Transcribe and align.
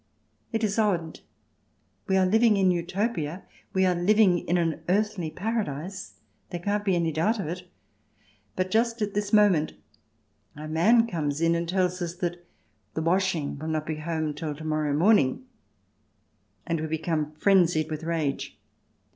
It 0.51 0.63
is 0.63 0.79
odd, 0.79 1.19
we 2.07 2.17
are 2.17 2.25
living 2.25 2.57
in 2.57 2.71
Utopia; 2.71 3.43
we 3.71 3.85
are 3.85 3.93
living 3.93 4.39
in 4.39 4.57
an 4.57 4.81
earthly 4.89 5.29
paradise. 5.29 6.15
There 6.49 6.59
can't 6.59 6.83
be 6.83 6.95
any 6.95 7.11
doubt 7.11 7.35
about 7.39 7.59
it. 7.61 7.67
But 8.55 8.71
just 8.71 9.03
at 9.03 9.13
this 9.13 9.31
moment 9.31 9.73
our 10.55 10.67
man 10.67 11.05
comes 11.05 11.39
in 11.39 11.53
and 11.53 11.69
tells 11.69 12.01
us 12.01 12.15
that 12.15 12.43
the 12.95 13.03
washing 13.03 13.59
will 13.59 13.67
not 13.67 13.85
be 13.85 13.97
home 13.97 14.33
till 14.33 14.55
to 14.55 14.63
morrow 14.63 14.95
morning, 14.97 15.45
and 16.65 16.81
we 16.81 16.87
become 16.87 17.33
frenzied 17.33 17.91
with 17.91 18.01
rage. 18.01 18.57